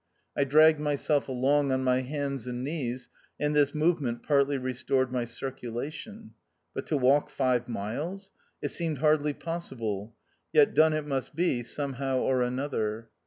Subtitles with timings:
[0.35, 3.07] I dragged myself along on my hands and knees,
[3.39, 6.31] and this movement partly restored my circulation.
[6.73, 8.31] But to walk five miles!
[8.63, 10.15] It seemed hardly possible.
[10.51, 13.09] Yet, done it must be, somehow or another.